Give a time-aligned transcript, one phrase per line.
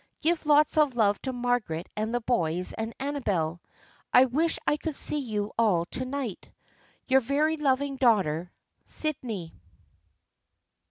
[0.21, 3.61] Give lots of love to Margaret and the boys and Amabel.
[4.11, 6.49] I wish I could see you all to night."
[7.07, 8.51] Your very loving daughter,"
[8.87, 9.53] Sydney."